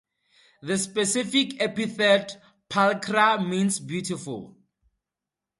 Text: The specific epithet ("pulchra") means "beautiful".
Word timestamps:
The 0.63 0.79
specific 0.79 1.61
epithet 1.61 2.41
("pulchra") 2.71 3.37
means 3.47 3.79
"beautiful". 3.79 4.57